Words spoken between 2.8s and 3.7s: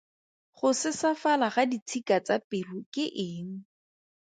ke eng?